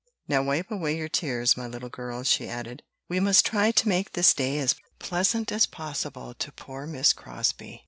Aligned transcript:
"Now 0.27 0.41
wipe 0.41 0.71
away 0.71 0.97
your 0.97 1.09
tears, 1.09 1.55
my 1.55 1.67
little 1.67 1.87
girls," 1.89 2.27
she 2.27 2.49
added. 2.49 2.81
"We 3.07 3.19
must 3.19 3.45
try 3.45 3.69
to 3.69 3.87
make 3.87 4.13
this 4.13 4.33
day 4.33 4.57
as 4.57 4.73
pleasant 4.97 5.51
as 5.51 5.67
possible 5.67 6.33
to 6.33 6.51
poor 6.51 6.87
Miss 6.87 7.13
Crosbie." 7.13 7.79